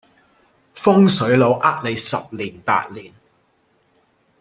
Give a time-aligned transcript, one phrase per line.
[0.73, 3.13] 風水佬呃你十年八年